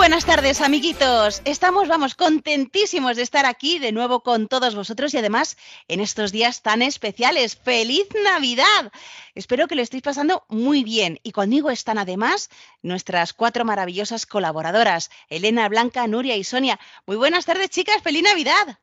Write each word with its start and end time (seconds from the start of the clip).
Buenas 0.00 0.24
tardes, 0.24 0.62
amiguitos. 0.62 1.42
Estamos, 1.44 1.86
vamos, 1.86 2.14
contentísimos 2.14 3.16
de 3.16 3.22
estar 3.22 3.44
aquí 3.44 3.78
de 3.78 3.92
nuevo 3.92 4.22
con 4.22 4.48
todos 4.48 4.74
vosotros 4.74 5.12
y 5.12 5.18
además 5.18 5.58
en 5.88 6.00
estos 6.00 6.32
días 6.32 6.62
tan 6.62 6.80
especiales. 6.80 7.54
¡Feliz 7.54 8.06
Navidad! 8.24 8.90
Espero 9.34 9.68
que 9.68 9.74
lo 9.74 9.82
estéis 9.82 10.02
pasando 10.02 10.46
muy 10.48 10.84
bien 10.84 11.20
y 11.22 11.32
conmigo 11.32 11.70
están 11.70 11.98
además 11.98 12.48
nuestras 12.80 13.34
cuatro 13.34 13.66
maravillosas 13.66 14.24
colaboradoras, 14.24 15.10
Elena, 15.28 15.68
Blanca, 15.68 16.06
Nuria 16.06 16.34
y 16.34 16.44
Sonia. 16.44 16.80
Muy 17.04 17.16
buenas 17.16 17.44
tardes, 17.44 17.68
chicas. 17.68 18.02
¡Feliz 18.02 18.22
Navidad! 18.22 18.78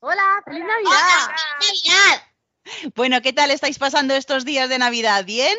Hola, 0.00 0.42
feliz 0.44 0.64
Navidad. 0.64 1.36
Navidad! 1.60 2.92
Bueno, 2.96 3.22
¿qué 3.22 3.32
tal 3.32 3.52
estáis 3.52 3.78
pasando 3.78 4.12
estos 4.16 4.44
días 4.44 4.68
de 4.68 4.78
Navidad? 4.78 5.24
¿Bien? 5.24 5.56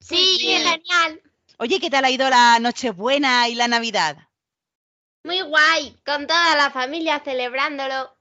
Sí, 0.00 0.38
genial. 0.40 1.22
Oye, 1.58 1.78
¿qué 1.78 1.88
tal 1.88 2.04
ha 2.04 2.10
ido 2.10 2.28
la 2.28 2.58
Nochebuena 2.58 3.48
y 3.48 3.54
la 3.54 3.68
Navidad? 3.68 4.29
Muy 5.24 5.42
guay, 5.42 5.96
con 6.04 6.26
toda 6.26 6.56
la 6.56 6.70
familia 6.70 7.20
celebrándolo. 7.20 8.16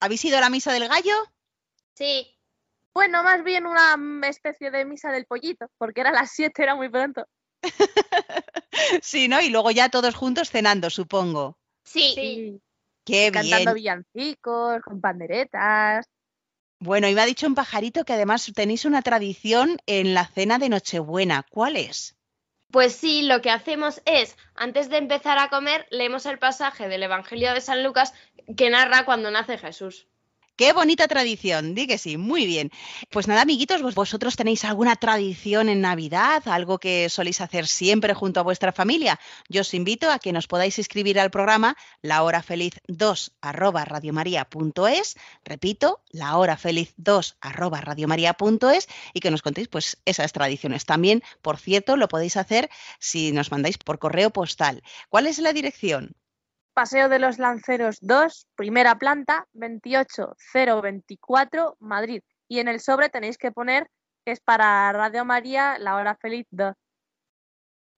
¿Habéis 0.00 0.24
ido 0.24 0.38
a 0.38 0.40
la 0.40 0.50
misa 0.50 0.72
del 0.72 0.88
gallo? 0.88 1.14
Sí. 1.94 2.36
Bueno, 2.94 3.22
más 3.22 3.42
bien 3.42 3.66
una 3.66 3.96
especie 4.28 4.70
de 4.70 4.84
misa 4.84 5.10
del 5.10 5.26
pollito, 5.26 5.66
porque 5.78 6.00
era 6.02 6.10
a 6.10 6.14
las 6.14 6.30
7, 6.32 6.62
era 6.62 6.74
muy 6.74 6.88
pronto. 6.88 7.26
sí, 9.02 9.28
¿no? 9.28 9.40
Y 9.40 9.48
luego 9.48 9.70
ya 9.70 9.88
todos 9.88 10.14
juntos 10.14 10.50
cenando, 10.50 10.90
supongo. 10.90 11.56
Sí. 11.84 12.12
Sí. 12.14 12.60
Qué 13.04 13.30
Cantando 13.32 13.74
bien. 13.74 14.04
villancicos, 14.14 14.80
con 14.82 15.00
panderetas. 15.00 16.06
Bueno, 16.78 17.08
y 17.08 17.14
me 17.14 17.20
ha 17.20 17.26
dicho 17.26 17.46
un 17.46 17.54
pajarito 17.54 18.04
que 18.04 18.12
además 18.12 18.50
tenéis 18.54 18.84
una 18.84 19.02
tradición 19.02 19.78
en 19.86 20.14
la 20.14 20.26
cena 20.26 20.58
de 20.58 20.68
Nochebuena. 20.68 21.44
¿Cuál 21.48 21.76
es? 21.76 22.16
Pues 22.72 22.94
sí, 22.94 23.20
lo 23.22 23.42
que 23.42 23.50
hacemos 23.50 24.00
es, 24.06 24.38
antes 24.54 24.88
de 24.88 24.96
empezar 24.96 25.38
a 25.38 25.50
comer, 25.50 25.86
leemos 25.90 26.24
el 26.24 26.38
pasaje 26.38 26.88
del 26.88 27.02
Evangelio 27.02 27.52
de 27.52 27.60
San 27.60 27.84
Lucas 27.84 28.14
que 28.56 28.70
narra 28.70 29.04
cuando 29.04 29.30
nace 29.30 29.58
Jesús. 29.58 30.08
Qué 30.56 30.72
bonita 30.72 31.08
tradición, 31.08 31.74
di 31.74 31.86
que 31.90 31.98
sí, 31.98 32.16
muy 32.16 32.46
bien. 32.46 32.70
Pues 33.10 33.26
nada, 33.26 33.42
amiguitos, 33.42 33.82
vos- 33.82 33.94
vosotros 33.94 34.36
tenéis 34.36 34.64
alguna 34.64 34.96
tradición 34.96 35.68
en 35.68 35.80
Navidad, 35.80 36.42
algo 36.46 36.78
que 36.78 37.08
soléis 37.08 37.40
hacer 37.40 37.66
siempre 37.66 38.14
junto 38.14 38.38
a 38.38 38.42
vuestra 38.48 38.70
familia. 38.72 39.18
Yo 39.48 39.62
os 39.62 39.74
invito 39.74 40.10
a 40.10 40.18
que 40.18 40.32
nos 40.32 40.46
podáis 40.46 40.78
escribir 40.78 41.18
al 41.18 41.30
programa 41.30 41.76
lahorafeliz2 42.02 43.32
arroba 43.40 43.84
radiomaria.es, 43.84 45.16
repito, 45.44 46.02
lahorafeliz2 46.12 47.36
arroba 47.40 47.80
radiomaria.es 47.80 48.88
y 49.14 49.20
que 49.20 49.30
nos 49.30 49.42
contéis 49.42 49.68
pues 49.68 49.96
esas 50.04 50.32
tradiciones. 50.32 50.84
También, 50.84 51.22
por 51.40 51.56
cierto, 51.58 51.96
lo 51.96 52.08
podéis 52.08 52.36
hacer 52.36 52.68
si 53.00 53.32
nos 53.32 53.50
mandáis 53.50 53.78
por 53.78 53.98
correo 53.98 54.30
postal. 54.30 54.82
¿Cuál 55.08 55.26
es 55.26 55.38
la 55.38 55.52
dirección? 55.52 56.14
Paseo 56.74 57.08
de 57.08 57.18
los 57.18 57.38
Lanceros 57.38 57.96
2, 58.00 58.46
primera 58.54 58.98
planta, 58.98 59.46
28024, 59.52 61.76
Madrid. 61.80 62.22
Y 62.48 62.60
en 62.60 62.68
el 62.68 62.80
sobre 62.80 63.08
tenéis 63.08 63.38
que 63.38 63.52
poner 63.52 63.88
que 64.24 64.32
es 64.32 64.40
para 64.40 64.92
Radio 64.92 65.24
María, 65.24 65.78
la 65.78 65.96
hora 65.96 66.16
feliz 66.16 66.46
2. 66.50 66.74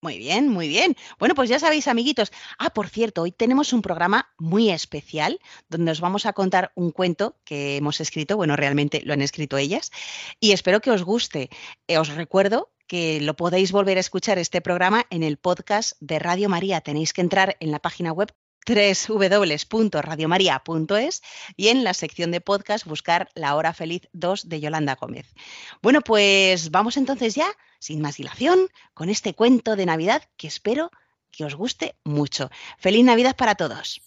Muy 0.01 0.19
bien, 0.19 0.49
muy 0.49 0.69
bien. 0.69 0.97
Bueno, 1.19 1.35
pues 1.35 1.49
ya 1.49 1.59
sabéis, 1.59 1.89
amiguitos. 1.89 2.31
Ah, 2.59 2.69
por 2.69 2.91
cierto, 2.91 3.23
hoy 3.23 3.33
tenemos 3.33 3.73
un 3.73 3.81
programa 3.81 4.31
muy 4.37 4.71
especial 4.71 5.41
donde 5.71 5.93
os 5.93 6.03
vamos 6.03 6.27
a 6.27 6.35
contar 6.35 6.73
un 6.75 6.91
cuento 6.91 7.39
que 7.43 7.79
hemos 7.79 8.03
escrito. 8.03 8.37
Bueno, 8.37 8.55
realmente 8.55 9.01
lo 9.03 9.15
han 9.15 9.23
escrito 9.23 9.57
ellas 9.57 9.93
y 10.41 10.53
espero 10.53 10.83
que 10.83 10.91
os 10.91 11.05
guste. 11.05 11.49
Eh, 11.89 11.97
os 11.97 12.15
recuerdo 12.15 12.71
que 12.87 13.19
lo 13.23 13.35
podéis 13.35 13.73
volver 13.73 13.97
a 13.97 14.01
escuchar 14.01 14.39
este 14.39 14.61
programa 14.61 15.07
en 15.09 15.23
el 15.23 15.39
podcast 15.39 15.97
de 16.01 16.19
Radio 16.19 16.51
María. 16.51 16.83
Tenéis 16.83 17.15
que 17.15 17.23
entrar 17.23 17.57
en 17.61 17.71
la 17.71 17.79
página 17.79 18.13
web 18.13 18.31
www.radiomaria.es 18.67 21.23
y 21.57 21.69
en 21.69 21.85
la 21.85 21.95
sección 21.95 22.31
de 22.31 22.41
podcast 22.41 22.87
buscar 22.87 23.29
La 23.35 23.55
Hora 23.57 23.75
Feliz 23.75 24.09
2 24.13 24.49
de 24.49 24.61
Yolanda 24.61 24.95
Gómez. 24.95 25.35
Bueno, 25.83 26.01
pues 26.01 26.71
vamos 26.71 26.97
entonces 26.97 27.35
ya, 27.35 27.49
sin 27.79 28.01
más 28.01 28.17
dilación, 28.17 28.69
con 28.95 29.09
este 29.09 29.35
cuento 29.35 29.77
de 29.77 29.87
Navidad 29.87 30.23
que 30.37 30.47
espero 30.47 30.91
que 31.31 31.45
os 31.45 31.55
guste 31.55 31.97
mucho. 32.05 32.51
Feliz 32.79 33.05
Navidad 33.05 33.37
para 33.37 33.55
todos. 33.55 34.01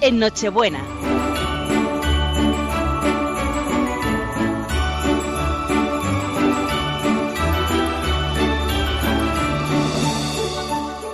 En 0.00 0.20
Nochebuena. 0.20 0.78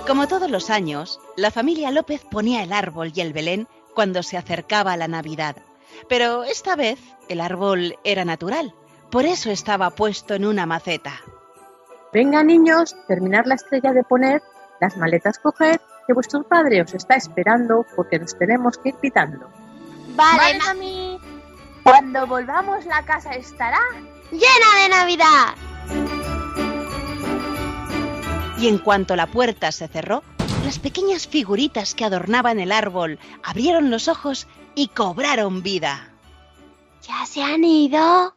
Como 0.05 0.27
todos 0.27 0.51
los 0.51 0.69
años, 0.69 1.19
la 1.35 1.49
familia 1.49 1.89
López 1.89 2.23
ponía 2.29 2.61
el 2.61 2.71
árbol 2.71 3.11
y 3.15 3.21
el 3.21 3.33
Belén 3.33 3.67
cuando 3.95 4.21
se 4.21 4.37
acercaba 4.37 4.95
la 4.95 5.07
Navidad. 5.07 5.55
Pero 6.07 6.43
esta 6.43 6.75
vez 6.75 6.99
el 7.29 7.41
árbol 7.41 7.97
era 8.03 8.25
natural, 8.25 8.75
por 9.09 9.25
eso 9.25 9.49
estaba 9.49 9.89
puesto 9.89 10.35
en 10.35 10.45
una 10.45 10.67
maceta. 10.67 11.19
Venga, 12.13 12.43
niños, 12.43 12.95
terminar 13.07 13.47
la 13.47 13.55
estrella 13.55 13.91
de 13.91 14.03
poner, 14.03 14.43
las 14.79 14.97
maletas 14.97 15.39
coger, 15.39 15.81
que 16.11 16.13
vuestro 16.13 16.43
padre 16.43 16.81
os 16.81 16.93
está 16.93 17.15
esperando 17.15 17.85
porque 17.95 18.19
nos 18.19 18.37
tenemos 18.37 18.77
que 18.77 18.89
ir 18.89 18.95
quitando. 19.01 19.49
Vale, 20.13 20.59
mami. 20.59 21.17
Cuando 21.83 22.27
volvamos 22.27 22.85
la 22.85 23.05
casa 23.05 23.31
estará 23.31 23.79
llena 24.29 24.69
de 24.81 24.89
Navidad. 24.89 25.55
Y 28.59 28.67
en 28.67 28.77
cuanto 28.77 29.15
la 29.15 29.27
puerta 29.27 29.71
se 29.71 29.87
cerró, 29.87 30.21
las 30.65 30.79
pequeñas 30.79 31.27
figuritas 31.27 31.95
que 31.95 32.03
adornaban 32.03 32.59
el 32.59 32.73
árbol 32.73 33.17
abrieron 33.41 33.89
los 33.89 34.09
ojos 34.09 34.47
y 34.75 34.89
cobraron 34.89 35.63
vida. 35.63 36.09
¿Ya 37.03 37.25
se 37.25 37.41
han 37.41 37.63
ido? 37.63 38.35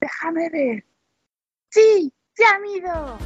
Déjame 0.00 0.48
ver. 0.48 0.86
Sí, 1.68 2.10
se 2.34 2.44
han 2.46 2.64
ido. 2.64 3.18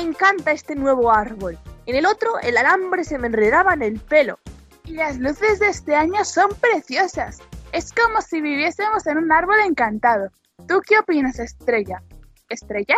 Me 0.00 0.06
encanta 0.06 0.52
este 0.52 0.74
nuevo 0.74 1.12
árbol. 1.12 1.58
En 1.84 1.94
el 1.94 2.06
otro, 2.06 2.40
el 2.40 2.56
alambre 2.56 3.04
se 3.04 3.18
me 3.18 3.26
enredaba 3.26 3.74
en 3.74 3.82
el 3.82 4.00
pelo. 4.00 4.38
Y 4.86 4.92
las 4.92 5.18
luces 5.18 5.58
de 5.58 5.68
este 5.68 5.94
año 5.94 6.24
son 6.24 6.48
preciosas. 6.58 7.40
Es 7.72 7.92
como 7.92 8.22
si 8.22 8.40
viviésemos 8.40 9.06
en 9.06 9.18
un 9.18 9.30
árbol 9.30 9.60
encantado. 9.60 10.30
¿Tú 10.66 10.80
qué 10.88 10.98
opinas, 11.00 11.38
Estrella? 11.38 12.02
¿Estrella? 12.48 12.96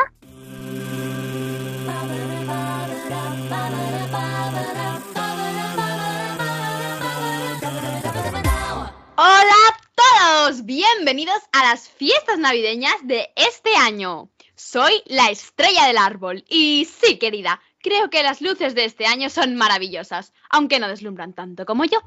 Hola 9.16 9.56
a 9.68 10.46
todos, 10.46 10.64
bienvenidos 10.64 11.42
a 11.50 11.64
las 11.64 11.88
fiestas 11.88 12.38
navideñas 12.38 12.94
de 13.02 13.28
este 13.34 13.74
año. 13.74 14.31
Soy 14.62 15.02
la 15.06 15.28
estrella 15.28 15.86
del 15.86 15.98
árbol 15.98 16.44
y 16.48 16.86
sí, 16.86 17.18
querida, 17.18 17.60
creo 17.80 18.10
que 18.10 18.22
las 18.22 18.40
luces 18.40 18.76
de 18.76 18.84
este 18.84 19.06
año 19.06 19.28
son 19.28 19.56
maravillosas, 19.56 20.32
aunque 20.48 20.78
no 20.78 20.86
deslumbran 20.86 21.34
tanto 21.34 21.66
como 21.66 21.84
yo. 21.84 21.98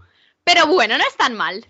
Pero 0.46 0.66
bueno, 0.66 0.98
no 0.98 1.04
es 1.04 1.18
tan 1.18 1.36
mal. 1.36 1.68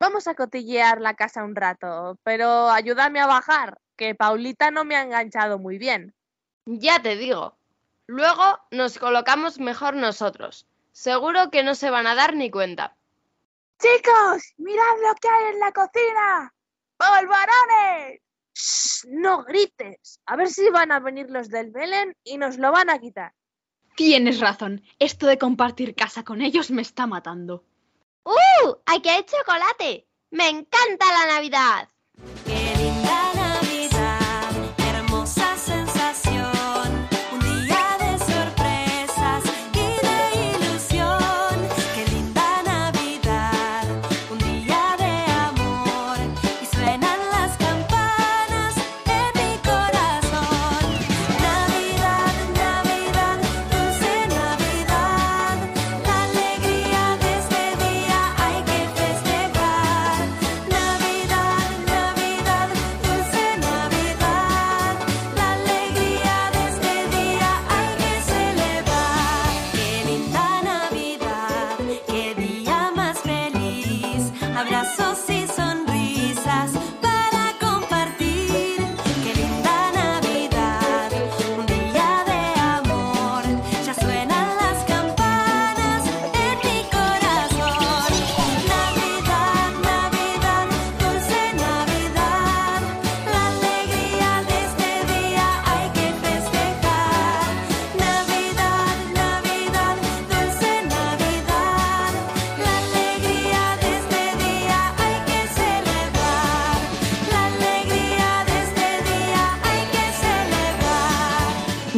Vamos 0.00 0.26
a 0.26 0.34
cotillear 0.34 1.02
la 1.02 1.14
casa 1.14 1.44
un 1.44 1.54
rato, 1.54 2.18
pero 2.24 2.70
ayúdame 2.70 3.20
a 3.20 3.26
bajar, 3.26 3.78
que 3.94 4.14
Paulita 4.14 4.70
no 4.70 4.84
me 4.84 4.96
ha 4.96 5.02
enganchado 5.02 5.58
muy 5.58 5.76
bien. 5.76 6.14
Ya 6.64 7.00
te 7.00 7.14
digo. 7.14 7.54
Luego 8.06 8.58
nos 8.70 8.98
colocamos 8.98 9.60
mejor 9.60 9.94
nosotros. 9.94 10.66
Seguro 10.92 11.50
que 11.50 11.62
no 11.62 11.74
se 11.74 11.90
van 11.90 12.06
a 12.06 12.14
dar 12.14 12.34
ni 12.34 12.50
cuenta. 12.50 12.96
Chicos, 13.78 14.54
mirad 14.56 14.96
lo 15.02 15.14
que 15.20 15.28
hay 15.28 15.52
en 15.52 15.60
la 15.60 15.72
cocina. 15.72 16.54
¡Polvorones! 16.96 18.22
Shh, 18.54 19.06
no 19.08 19.44
grites. 19.44 20.20
A 20.26 20.36
ver 20.36 20.48
si 20.48 20.68
van 20.70 20.92
a 20.92 21.00
venir 21.00 21.30
los 21.30 21.48
del 21.48 21.70
Belén 21.70 22.14
y 22.24 22.38
nos 22.38 22.58
lo 22.58 22.72
van 22.72 22.90
a 22.90 22.98
quitar. 22.98 23.32
Tienes 23.96 24.40
razón. 24.40 24.82
Esto 24.98 25.26
de 25.26 25.38
compartir 25.38 25.94
casa 25.94 26.22
con 26.24 26.40
ellos 26.42 26.70
me 26.70 26.82
está 26.82 27.06
matando. 27.06 27.64
¡Uh! 28.24 28.74
¡Aquí 28.86 29.08
hay 29.08 29.24
chocolate! 29.24 30.06
¡Me 30.30 30.48
encanta 30.48 31.06
la 31.12 31.34
Navidad! 31.34 31.88
Qué 32.44 32.76
linda 32.76 33.31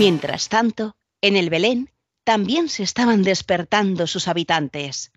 Mientras 0.05 0.51
tanto, 0.51 0.95
en 1.23 1.35
el 1.35 1.49
Belén 1.49 1.89
también 2.25 2.69
se 2.69 2.83
estaban 2.83 3.23
despertando 3.23 4.07
sus 4.07 4.29
habitantes. 4.29 5.11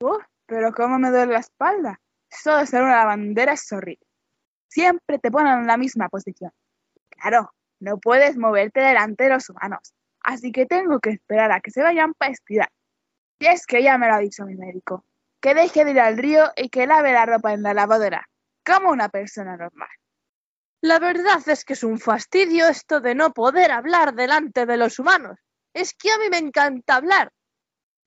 Uf, 0.00 0.22
pero 0.46 0.72
cómo 0.72 0.96
me 1.00 1.10
duele 1.10 1.32
la 1.32 1.40
espalda. 1.40 2.00
Eso 2.30 2.56
de 2.56 2.64
ser 2.68 2.84
una 2.84 3.04
bandera 3.04 3.54
es 3.54 3.72
horrible. 3.72 4.06
Siempre 4.68 5.18
te 5.18 5.32
ponen 5.32 5.58
en 5.58 5.66
la 5.66 5.76
misma 5.76 6.08
posición. 6.08 6.52
Claro, 7.08 7.52
no 7.80 7.98
puedes 7.98 8.36
moverte 8.36 8.78
delante 8.78 9.24
de 9.24 9.30
los 9.30 9.50
humanos. 9.50 9.92
Así 10.20 10.52
que 10.52 10.66
tengo 10.66 11.00
que 11.00 11.10
esperar 11.10 11.50
a 11.50 11.58
que 11.58 11.72
se 11.72 11.82
vayan 11.82 12.14
para 12.14 12.30
estirar. 12.30 12.70
Y 13.40 13.46
es 13.46 13.66
que 13.66 13.82
ya 13.82 13.98
me 13.98 14.06
lo 14.06 14.14
ha 14.14 14.18
dicho 14.18 14.46
mi 14.46 14.54
médico. 14.54 15.04
Que 15.40 15.52
deje 15.52 15.84
de 15.84 15.90
ir 15.90 16.00
al 16.00 16.16
río 16.16 16.44
y 16.54 16.68
que 16.68 16.86
lave 16.86 17.12
la 17.12 17.26
ropa 17.26 17.54
en 17.54 17.64
la 17.64 17.74
lavadora. 17.74 18.28
Como 18.64 18.92
una 18.92 19.08
persona 19.08 19.56
normal. 19.56 19.90
La 20.84 20.98
verdad 20.98 21.40
es 21.46 21.64
que 21.64 21.74
es 21.74 21.84
un 21.84 22.00
fastidio 22.00 22.66
esto 22.66 23.00
de 23.00 23.14
no 23.14 23.32
poder 23.32 23.70
hablar 23.70 24.16
delante 24.16 24.66
de 24.66 24.76
los 24.76 24.98
humanos. 24.98 25.38
Es 25.72 25.94
que 25.94 26.10
a 26.10 26.18
mí 26.18 26.24
me 26.28 26.38
encanta 26.38 26.96
hablar. 26.96 27.32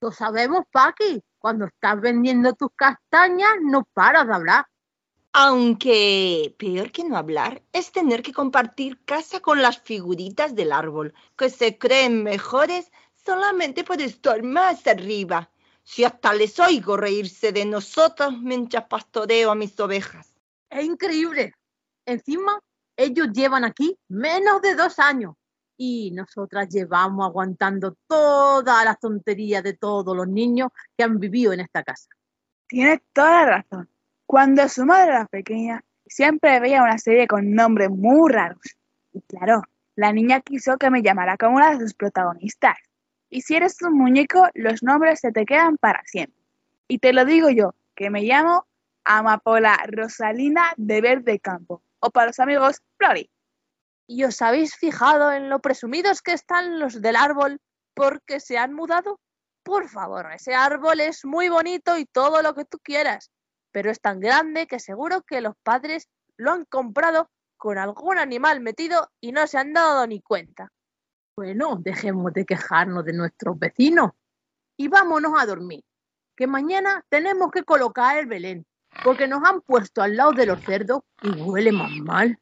Lo 0.02 0.12
sabemos, 0.12 0.66
Paqui. 0.74 1.24
Cuando 1.40 1.68
estás 1.68 2.02
vendiendo 2.02 2.52
tus 2.52 2.72
castañas, 2.76 3.54
no 3.62 3.88
paras 3.94 4.28
de 4.28 4.34
hablar. 4.34 4.66
Aunque 5.32 6.54
peor 6.60 6.92
que 6.92 7.06
no 7.06 7.16
hablar 7.16 7.64
es 7.72 7.94
tener 7.94 8.22
que 8.22 8.34
compartir 8.34 9.00
casa 9.06 9.40
con 9.40 9.62
las 9.62 9.80
figuritas 9.80 10.54
del 10.54 10.74
árbol, 10.74 11.14
que 11.38 11.50
se 11.50 11.78
creen 11.78 12.24
mejores 12.24 12.92
solamente 13.26 13.86
por 13.86 14.02
estar 14.02 14.44
más 14.44 14.86
arriba. 14.86 15.50
Si 15.84 16.04
hasta 16.04 16.34
les 16.34 16.60
oigo 16.60 16.98
reírse 16.98 17.54
de 17.54 17.64
nosotros 17.64 18.38
mientras 18.38 18.86
pastoreo 18.88 19.52
a 19.52 19.56
mis 19.56 19.80
ovejas. 19.80 20.36
Es 20.70 20.84
increíble. 20.84 21.54
Encima, 22.06 22.60
ellos 22.98 23.30
llevan 23.34 23.64
aquí 23.64 23.98
menos 24.08 24.62
de 24.62 24.76
dos 24.76 25.00
años 25.00 25.36
y 25.78 26.12
nosotras 26.12 26.70
llevamos 26.70 27.26
aguantando 27.26 27.98
todas 28.08 28.86
las 28.86 29.00
tonterías 29.00 29.64
de 29.64 29.74
todos 29.74 30.16
los 30.16 30.28
niños 30.28 30.70
que 30.98 31.04
han 31.04 31.20
vivido 31.20 31.54
en 31.54 31.60
esta 31.60 31.84
casa. 31.84 32.10
Tiene 32.68 33.02
toda 33.14 33.42
la 33.42 33.46
razón. 33.46 33.90
Cuando 34.26 34.68
su 34.70 34.86
madre 34.86 35.12
era 35.12 35.26
pequeña, 35.26 35.84
siempre 36.06 36.60
veía 36.60 36.82
una 36.82 36.98
serie 36.98 37.28
con 37.28 37.54
nombres 37.54 37.90
muy 37.90 38.32
raros. 38.32 38.62
Y 39.12 39.22
claro, 39.22 39.64
la 39.96 40.12
niña 40.12 40.42
quiso 40.42 40.78
que 40.78 40.90
me 40.90 41.02
llamara 41.02 41.38
como 41.38 41.58
una 41.58 41.72
de 41.72 41.80
sus 41.80 41.94
protagonistas. 41.94 42.78
Y 43.30 43.42
si 43.42 43.56
eres 43.56 43.82
un 43.82 43.98
muñeco, 43.98 44.48
los 44.54 44.84
nombres 44.84 45.20
se 45.20 45.32
te 45.32 45.46
quedan 45.46 45.78
para 45.78 46.04
siempre. 46.06 46.42
Y 46.88 47.00
te 47.00 47.14
lo 47.14 47.26
digo 47.26 47.50
yo, 47.50 47.76
que 47.96 48.10
me 48.10 48.24
llamo 48.24 48.66
Amapola 49.04 49.78
Rosalina 49.88 50.74
de 50.78 51.02
Verde 51.02 51.40
Campo. 51.40 51.82
O 52.06 52.12
para 52.12 52.28
los 52.28 52.40
amigos, 52.40 52.84
Flori. 53.00 53.32
¿Y 54.08 54.26
os 54.26 54.40
habéis 54.44 54.76
fijado 54.76 55.32
en 55.32 55.50
lo 55.50 55.60
presumidos 55.60 56.22
que 56.22 56.34
están 56.34 56.80
los 56.80 57.02
del 57.02 57.16
árbol 57.16 57.60
porque 57.96 58.40
se 58.40 58.60
han 58.60 58.74
mudado? 58.74 59.20
Por 59.64 59.90
favor, 59.90 60.32
ese 60.32 60.54
árbol 60.54 61.00
es 61.00 61.26
muy 61.26 61.50
bonito 61.50 61.98
y 61.98 62.06
todo 62.06 62.44
lo 62.44 62.54
que 62.54 62.64
tú 62.64 62.78
quieras, 62.78 63.32
pero 63.72 63.90
es 63.90 64.00
tan 64.00 64.20
grande 64.20 64.68
que 64.68 64.80
seguro 64.80 65.24
que 65.24 65.42
los 65.42 65.56
padres 65.64 66.08
lo 66.38 66.52
han 66.52 66.66
comprado 66.66 67.32
con 67.58 67.80
algún 67.80 68.20
animal 68.20 68.62
metido 68.62 69.10
y 69.20 69.32
no 69.32 69.48
se 69.48 69.58
han 69.58 69.74
dado 69.74 70.06
ni 70.06 70.22
cuenta. 70.22 70.72
Bueno, 71.36 71.78
dejemos 71.78 72.32
de 72.34 72.46
quejarnos 72.46 73.04
de 73.04 73.14
nuestros 73.14 73.58
vecinos 73.58 74.12
y 74.78 74.90
vámonos 74.90 75.34
a 75.42 75.48
dormir, 75.48 75.84
que 76.38 76.46
mañana 76.46 77.04
tenemos 77.10 77.50
que 77.50 77.64
colocar 77.64 78.20
el 78.20 78.28
Belén, 78.28 78.68
porque 79.04 79.28
nos 79.28 79.44
han 79.44 79.62
puesto 79.62 80.02
al 80.02 80.16
lado 80.16 80.32
de 80.34 80.46
los 80.46 80.60
cerdos 80.62 81.02
y 81.22 81.30
huele 81.30 81.72
más 81.72 81.92
mal. 81.92 82.40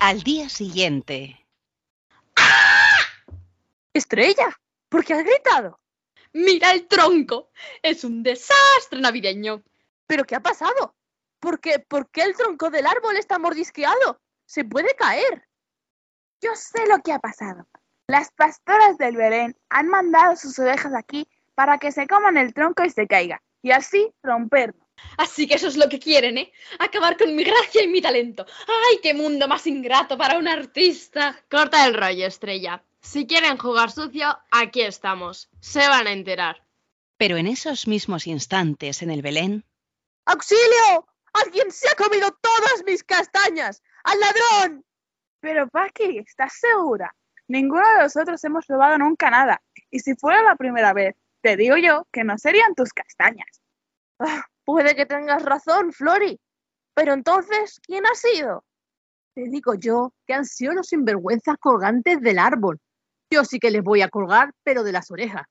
Al 0.00 0.22
día 0.22 0.48
siguiente. 0.48 1.46
Estrella, 3.92 4.48
¿por 4.88 5.04
qué 5.04 5.12
has 5.12 5.22
gritado? 5.22 5.78
¡Mira 6.32 6.72
el 6.72 6.88
tronco! 6.88 7.50
Es 7.82 8.02
un 8.02 8.22
desastre 8.22 8.98
navideño. 8.98 9.62
¿Pero 10.06 10.24
qué 10.24 10.36
ha 10.36 10.40
pasado? 10.40 10.96
¿Por 11.38 11.60
qué, 11.60 11.80
¿Por 11.80 12.10
qué 12.10 12.22
el 12.22 12.34
tronco 12.34 12.70
del 12.70 12.86
árbol 12.86 13.18
está 13.18 13.38
mordisqueado? 13.38 14.22
Se 14.46 14.64
puede 14.64 14.94
caer. 14.96 15.46
Yo 16.40 16.54
sé 16.54 16.86
lo 16.86 17.00
que 17.00 17.12
ha 17.12 17.18
pasado. 17.18 17.68
Las 18.06 18.32
pastoras 18.32 18.96
del 18.96 19.16
Belén 19.16 19.54
han 19.68 19.88
mandado 19.88 20.34
sus 20.36 20.58
ovejas 20.58 20.94
aquí 20.94 21.28
para 21.54 21.76
que 21.76 21.92
se 21.92 22.06
coman 22.06 22.38
el 22.38 22.54
tronco 22.54 22.84
y 22.84 22.90
se 22.90 23.06
caiga, 23.06 23.42
y 23.60 23.72
así 23.72 24.14
rompernos. 24.22 24.88
Así 25.16 25.46
que 25.46 25.54
eso 25.54 25.68
es 25.68 25.76
lo 25.76 25.88
que 25.88 25.98
quieren, 25.98 26.38
¿eh? 26.38 26.52
Acabar 26.78 27.16
con 27.16 27.34
mi 27.34 27.44
gracia 27.44 27.82
y 27.82 27.88
mi 27.88 28.00
talento. 28.00 28.46
¡Ay, 28.66 28.98
qué 29.02 29.14
mundo 29.14 29.48
más 29.48 29.66
ingrato 29.66 30.16
para 30.16 30.38
un 30.38 30.48
artista! 30.48 31.38
Corta 31.50 31.86
el 31.86 31.94
rollo, 31.94 32.26
estrella. 32.26 32.82
Si 33.02 33.26
quieren 33.26 33.58
jugar 33.58 33.90
sucio, 33.90 34.38
aquí 34.50 34.82
estamos. 34.82 35.50
Se 35.60 35.86
van 35.88 36.06
a 36.06 36.12
enterar. 36.12 36.64
Pero 37.16 37.36
en 37.36 37.46
esos 37.46 37.86
mismos 37.86 38.26
instantes 38.26 39.02
en 39.02 39.10
el 39.10 39.22
Belén, 39.22 39.64
¡Auxilio! 40.26 41.08
¡Alguien 41.32 41.70
se 41.72 41.88
ha 41.88 41.94
comido 41.94 42.30
todas 42.40 42.84
mis 42.86 43.02
castañas! 43.02 43.82
¡Al 44.04 44.20
ladrón! 44.20 44.84
Pero 45.40 45.68
Paqui, 45.68 46.18
¿estás 46.18 46.52
segura? 46.54 47.14
Ninguno 47.48 47.86
de 47.88 48.02
nosotros 48.02 48.42
hemos 48.44 48.66
robado 48.66 48.98
nunca 48.98 49.30
nada. 49.30 49.60
Y 49.90 49.98
si 49.98 50.14
fuera 50.14 50.42
la 50.42 50.56
primera 50.56 50.92
vez, 50.92 51.16
te 51.40 51.56
digo 51.56 51.76
yo 51.76 52.06
que 52.12 52.22
no 52.22 52.38
serían 52.38 52.74
tus 52.74 52.92
castañas. 52.92 53.60
Ah, 54.18 54.44
puede 54.70 54.94
que 54.94 55.06
tengas 55.06 55.42
razón, 55.42 55.92
Flori. 55.92 56.38
Pero 56.94 57.12
entonces, 57.12 57.80
¿quién 57.82 58.06
ha 58.06 58.14
sido? 58.14 58.64
Te 59.34 59.42
digo 59.48 59.74
yo 59.74 60.12
que 60.26 60.34
han 60.34 60.44
sido 60.44 60.74
los 60.74 60.88
sinvergüenzas 60.88 61.56
colgantes 61.58 62.20
del 62.20 62.38
árbol. 62.38 62.78
Yo 63.32 63.44
sí 63.44 63.58
que 63.58 63.70
les 63.70 63.82
voy 63.82 64.02
a 64.02 64.08
colgar, 64.08 64.52
pero 64.64 64.82
de 64.82 64.92
las 64.92 65.10
orejas. 65.10 65.46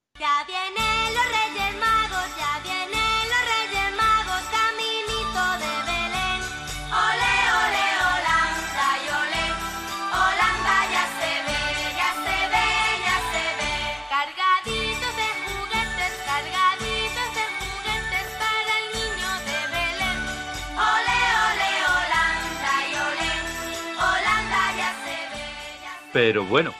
Pero 26.11 26.45
bueno, 26.45 26.73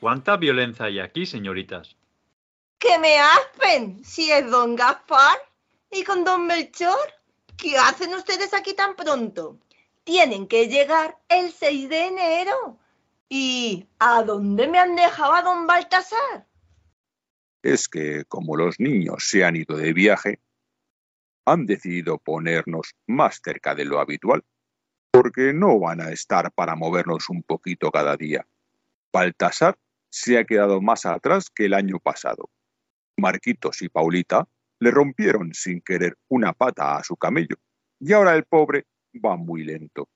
¿cuánta 0.00 0.36
violencia 0.36 0.86
hay 0.86 1.00
aquí, 1.00 1.26
señoritas? 1.26 1.96
¿Qué 2.78 2.98
me 2.98 3.18
hacen? 3.18 4.04
Si 4.04 4.30
es 4.30 4.50
don 4.50 4.76
Gaspar 4.76 5.38
y 5.90 6.04
con 6.04 6.24
don 6.24 6.46
Melchor. 6.46 7.14
¿Qué 7.56 7.78
hacen 7.78 8.12
ustedes 8.14 8.52
aquí 8.52 8.74
tan 8.74 8.96
pronto? 8.96 9.58
Tienen 10.04 10.46
que 10.46 10.68
llegar 10.68 11.16
el 11.28 11.52
6 11.52 11.88
de 11.88 12.06
enero. 12.06 12.78
¿Y 13.28 13.88
a 13.98 14.22
dónde 14.22 14.68
me 14.68 14.78
han 14.78 14.94
dejado 14.94 15.34
a 15.34 15.42
don 15.42 15.66
Baltasar? 15.66 16.46
es 17.72 17.88
que, 17.88 18.24
como 18.26 18.56
los 18.56 18.78
niños 18.78 19.24
se 19.28 19.44
han 19.44 19.56
ido 19.56 19.76
de 19.76 19.92
viaje, 19.92 20.40
han 21.44 21.66
decidido 21.66 22.18
ponernos 22.18 22.94
más 23.06 23.40
cerca 23.42 23.74
de 23.74 23.84
lo 23.84 24.00
habitual, 24.00 24.44
porque 25.10 25.52
no 25.52 25.78
van 25.78 26.00
a 26.00 26.10
estar 26.10 26.52
para 26.52 26.76
movernos 26.76 27.28
un 27.28 27.42
poquito 27.42 27.90
cada 27.90 28.16
día. 28.16 28.46
Baltasar 29.12 29.78
se 30.10 30.38
ha 30.38 30.44
quedado 30.44 30.80
más 30.80 31.06
atrás 31.06 31.50
que 31.50 31.66
el 31.66 31.74
año 31.74 31.98
pasado. 31.98 32.50
Marquitos 33.16 33.82
y 33.82 33.88
Paulita 33.88 34.48
le 34.80 34.90
rompieron 34.90 35.54
sin 35.54 35.80
querer 35.80 36.18
una 36.28 36.52
pata 36.52 36.96
a 36.96 37.04
su 37.04 37.16
camello, 37.16 37.56
y 37.98 38.12
ahora 38.12 38.34
el 38.34 38.44
pobre 38.44 38.86
va 39.24 39.36
muy 39.36 39.64
lento. 39.64 40.08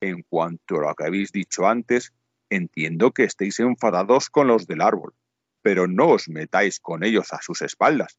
En 0.00 0.22
cuanto 0.22 0.76
a 0.76 0.88
lo 0.88 0.94
que 0.94 1.04
habéis 1.04 1.32
dicho 1.32 1.66
antes, 1.66 2.12
entiendo 2.50 3.12
que 3.12 3.24
estéis 3.24 3.60
enfadados 3.60 4.30
con 4.30 4.46
los 4.46 4.66
del 4.66 4.82
árbol, 4.82 5.14
pero 5.62 5.86
no 5.86 6.08
os 6.08 6.28
metáis 6.28 6.80
con 6.80 7.02
ellos 7.02 7.32
a 7.32 7.42
sus 7.42 7.62
espaldas. 7.62 8.18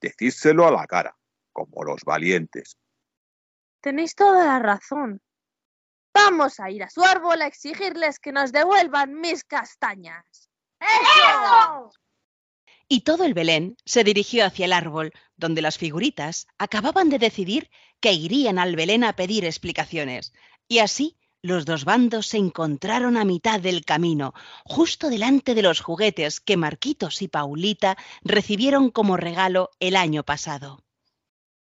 Decídselo 0.00 0.66
a 0.66 0.70
la 0.70 0.86
cara, 0.86 1.16
como 1.52 1.84
los 1.84 2.04
valientes. 2.04 2.78
Tenéis 3.80 4.14
toda 4.14 4.46
la 4.46 4.58
razón. 4.58 5.20
Vamos 6.24 6.60
a 6.60 6.70
ir 6.70 6.82
a 6.82 6.90
su 6.90 7.02
árbol 7.02 7.42
a 7.42 7.46
exigirles 7.46 8.18
que 8.18 8.32
nos 8.32 8.52
devuelvan 8.52 9.20
mis 9.20 9.44
castañas. 9.44 10.48
¡Eso! 10.80 11.90
y 12.88 13.02
todo 13.02 13.24
el 13.24 13.34
Belén 13.34 13.76
se 13.84 14.02
dirigió 14.02 14.46
hacia 14.46 14.64
el 14.64 14.72
árbol, 14.72 15.12
donde 15.36 15.62
las 15.62 15.76
figuritas 15.76 16.46
acababan 16.56 17.10
de 17.10 17.18
decidir 17.18 17.70
que 18.00 18.12
irían 18.12 18.58
al 18.58 18.76
Belén 18.76 19.04
a 19.04 19.12
pedir 19.12 19.44
explicaciones. 19.44 20.32
Y 20.68 20.78
así 20.78 21.18
los 21.42 21.66
dos 21.66 21.84
bandos 21.84 22.26
se 22.26 22.38
encontraron 22.38 23.16
a 23.16 23.24
mitad 23.24 23.60
del 23.60 23.84
camino, 23.84 24.34
justo 24.64 25.10
delante 25.10 25.54
de 25.54 25.62
los 25.62 25.80
juguetes 25.80 26.40
que 26.40 26.56
Marquitos 26.56 27.22
y 27.22 27.28
Paulita 27.28 27.96
recibieron 28.22 28.90
como 28.90 29.16
regalo 29.16 29.70
el 29.78 29.94
año 29.94 30.24
pasado. 30.24 30.82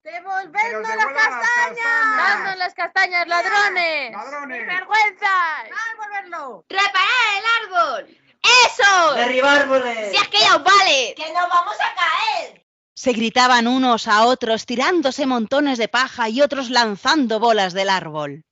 ¡Devolvednos 0.08 0.88
las 0.88 1.06
castañas! 1.06 2.18
¡Dadnos 2.18 2.58
las 2.60 2.74
castañas, 2.74 3.28
ladrones! 3.28 4.14
¡Ladrones! 4.14 4.66
¡Vergüenzas! 4.66 5.64
¡Devolverlo! 5.66 6.66
¡Reparar 6.70 7.28
el 7.38 7.46
árbol! 7.66 8.18
¡Eso! 8.66 9.16
¡Derribar 9.16 9.64
árboles! 9.64 10.12
¡Si 10.12 10.16
es 10.16 10.28
que 10.30 10.40
ya 10.40 10.56
os 10.56 10.64
vale! 10.64 11.14
¡Que 11.14 11.34
nos 11.34 11.50
vamos 11.50 11.76
a 11.76 11.94
caer! 11.94 12.66
Se 12.96 13.12
gritaban 13.12 13.68
unos 13.68 14.08
a 14.08 14.24
otros 14.24 14.66
tirándose 14.66 15.26
montones 15.26 15.78
de 15.78 15.90
paja 15.90 16.30
y 16.30 16.42
otros 16.42 16.70
lanzando 16.70 17.42
bolas 17.42 17.74
del 17.74 17.90
árbol. 17.90 18.46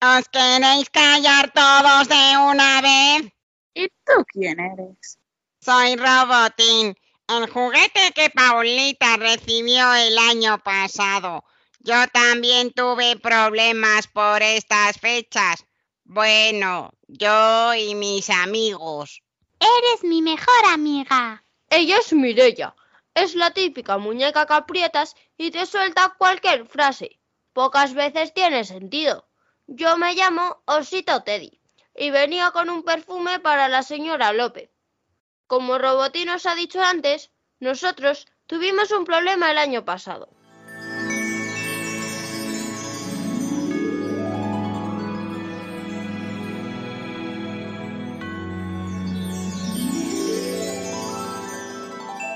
¿Os 0.00 0.26
queréis 0.30 0.88
callar 0.88 1.50
todos 1.50 2.08
de 2.08 2.38
una 2.38 2.80
vez? 2.80 3.30
¿Y 3.74 3.88
tú 4.06 4.24
quién 4.32 4.58
eres? 4.58 5.18
Soy 5.60 5.96
Robotín, 5.96 6.96
el 7.28 7.48
juguete 7.48 8.12
que 8.14 8.30
Paulita 8.30 9.16
recibió 9.16 9.94
el 9.94 10.18
año 10.18 10.58
pasado. 10.58 11.44
Yo 11.80 12.06
también 12.12 12.72
tuve 12.72 13.16
problemas 13.16 14.06
por 14.08 14.42
estas 14.42 14.98
fechas. 14.98 15.64
Bueno, 16.04 16.92
yo 17.08 17.74
y 17.74 17.94
mis 17.94 18.28
amigos. 18.28 19.22
Eres 19.58 20.04
mi 20.04 20.20
mejor 20.20 20.66
amiga. 20.66 21.44
Ella 21.70 21.98
es 21.98 22.12
Mirella. 22.12 22.74
Es 23.14 23.34
la 23.34 23.52
típica 23.52 23.96
muñeca 23.96 24.46
que 24.46 24.54
aprietas 24.54 25.14
y 25.38 25.50
te 25.50 25.64
suelta 25.66 26.14
cualquier 26.18 26.66
frase. 26.66 27.20
Pocas 27.52 27.94
veces 27.94 28.34
tiene 28.34 28.64
sentido. 28.64 29.28
Yo 29.66 29.96
me 29.96 30.14
llamo 30.14 30.62
Osito 30.66 31.22
Teddy 31.22 31.60
y 31.96 32.10
venía 32.10 32.50
con 32.50 32.68
un 32.68 32.82
perfume 32.82 33.40
para 33.40 33.68
la 33.68 33.82
señora 33.82 34.32
López. 34.32 34.73
Como 35.46 35.78
Robotín 35.78 36.28
os 36.30 36.46
ha 36.46 36.54
dicho 36.54 36.80
antes, 36.82 37.30
nosotros 37.60 38.26
tuvimos 38.46 38.90
un 38.90 39.04
problema 39.04 39.50
el 39.50 39.58
año 39.58 39.84
pasado. 39.84 40.28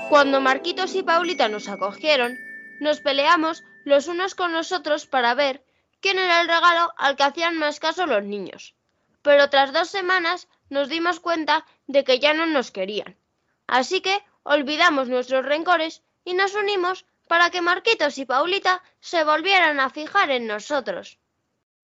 Cuando 0.09 0.41
Marquitos 0.41 0.95
y 0.95 1.03
Paulita 1.03 1.49
nos 1.49 1.67
acogieron, 1.67 2.35
nos 2.79 2.99
peleamos 2.99 3.63
los 3.85 4.07
unos 4.07 4.33
con 4.33 4.53
los 4.53 4.71
otros 4.71 5.05
para 5.05 5.35
ver 5.35 5.63
quién 6.01 6.17
era 6.17 6.41
el 6.41 6.47
regalo 6.47 6.91
al 6.97 7.15
que 7.15 7.23
hacían 7.23 7.57
más 7.57 7.79
caso 7.79 8.07
los 8.07 8.23
niños. 8.23 8.75
Pero 9.21 9.49
tras 9.49 9.73
dos 9.73 9.89
semanas 9.89 10.47
nos 10.69 10.89
dimos 10.89 11.19
cuenta 11.19 11.65
de 11.87 12.03
que 12.03 12.19
ya 12.19 12.33
no 12.33 12.45
nos 12.45 12.71
querían. 12.71 13.17
Así 13.67 14.01
que 14.01 14.23
olvidamos 14.43 15.09
nuestros 15.09 15.45
rencores 15.45 16.01
y 16.23 16.33
nos 16.33 16.53
unimos 16.55 17.05
para 17.27 17.51
que 17.51 17.61
Marquitos 17.61 18.17
y 18.17 18.25
Paulita 18.25 18.81
se 18.99 19.23
volvieran 19.23 19.79
a 19.79 19.89
fijar 19.89 20.31
en 20.31 20.47
nosotros. 20.47 21.19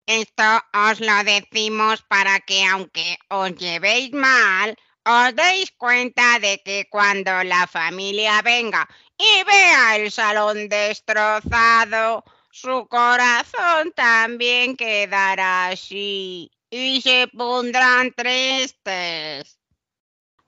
Esto 0.07 0.43
os 0.73 1.01
lo 1.01 1.25
decimos 1.25 2.03
para 2.03 2.41
que 2.41 2.65
aunque 2.65 3.19
os 3.29 3.55
llevéis 3.57 4.13
mal, 4.13 4.77
os 5.05 5.35
deis 5.35 5.71
cuenta 5.73 6.39
de 6.39 6.63
que 6.65 6.89
cuando 6.91 7.45
la 7.45 7.67
familia 7.67 8.41
venga 8.43 8.89
y 9.19 9.45
vea 9.45 9.97
el 9.97 10.11
salón 10.11 10.69
destrozado, 10.69 12.25
su 12.51 12.87
corazón 12.89 13.93
también 13.93 14.77
quedará 14.77 15.69
así 15.69 16.51
y 16.77 17.01
se 17.01 17.29
pondrán 17.29 18.13
tristes. 18.13 19.61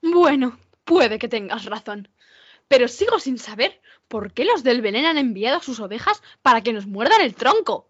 Bueno, 0.01 0.59
puede 0.83 1.19
que 1.19 1.29
tengas 1.29 1.63
razón. 1.63 2.09
Pero 2.67 2.89
sigo 2.89 3.17
sin 3.17 3.39
saber 3.39 3.81
por 4.09 4.33
qué 4.33 4.43
los 4.43 4.61
del 4.61 4.81
Belén 4.81 5.05
han 5.05 5.17
enviado 5.17 5.57
a 5.57 5.63
sus 5.63 5.79
ovejas 5.79 6.21
para 6.41 6.61
que 6.61 6.73
nos 6.73 6.85
muerdan 6.85 7.21
el 7.21 7.33
tronco. 7.33 7.89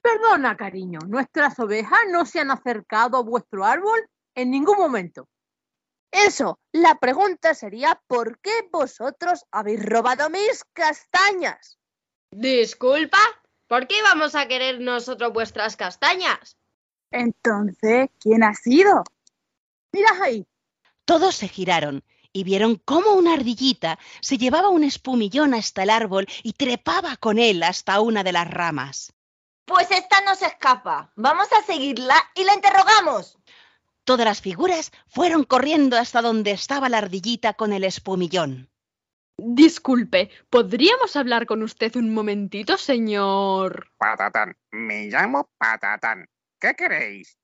Perdona, 0.00 0.56
cariño, 0.56 1.00
nuestras 1.08 1.58
ovejas 1.58 1.98
no 2.12 2.24
se 2.26 2.38
han 2.38 2.52
acercado 2.52 3.16
a 3.16 3.22
vuestro 3.22 3.64
árbol 3.64 4.08
en 4.36 4.52
ningún 4.52 4.78
momento. 4.78 5.28
Eso, 6.12 6.60
la 6.70 7.00
pregunta 7.00 7.54
sería 7.54 8.00
¿por 8.06 8.38
qué 8.38 8.68
vosotros 8.70 9.46
habéis 9.50 9.84
robado 9.84 10.30
mis 10.30 10.62
castañas? 10.72 11.80
Disculpa, 12.30 13.18
¿por 13.66 13.88
qué 13.88 13.98
íbamos 13.98 14.36
a 14.36 14.46
querer 14.46 14.80
nosotros 14.80 15.32
vuestras 15.32 15.76
castañas? 15.76 16.56
Entonces, 17.14 18.10
¿quién 18.18 18.42
ha 18.42 18.54
sido? 18.54 19.04
Mirad 19.92 20.20
ahí, 20.20 20.46
Todos 21.04 21.36
se 21.36 21.46
giraron 21.46 22.02
y 22.32 22.42
vieron 22.42 22.74
cómo 22.84 23.12
una 23.12 23.34
ardillita 23.34 24.00
se 24.20 24.36
llevaba 24.36 24.68
un 24.68 24.82
espumillón 24.82 25.54
hasta 25.54 25.84
el 25.84 25.90
árbol 25.90 26.26
y 26.42 26.54
trepaba 26.54 27.16
con 27.16 27.38
él 27.38 27.62
hasta 27.62 28.00
una 28.00 28.24
de 28.24 28.32
las 28.32 28.50
ramas. 28.50 29.12
Pues 29.64 29.92
esta 29.92 30.22
no 30.22 30.34
se 30.34 30.46
escapa. 30.46 31.12
Vamos 31.14 31.46
a 31.52 31.62
seguirla 31.62 32.16
y 32.34 32.42
la 32.42 32.54
interrogamos. 32.54 33.38
Todas 34.02 34.26
las 34.26 34.40
figuras 34.40 34.90
fueron 35.06 35.44
corriendo 35.44 35.96
hasta 35.96 36.20
donde 36.20 36.50
estaba 36.50 36.88
la 36.88 36.98
ardillita 36.98 37.54
con 37.54 37.72
el 37.72 37.84
espumillón. 37.84 38.68
Disculpe, 39.36 40.30
¿podríamos 40.50 41.14
hablar 41.14 41.46
con 41.46 41.62
usted 41.62 41.94
un 41.94 42.12
momentito, 42.12 42.76
señor? 42.76 43.92
Patatán, 43.98 44.56
me 44.72 45.06
llamo 45.06 45.48
Patatán. 45.58 46.26
¿Qué 46.64 46.72
queréis? 46.72 47.36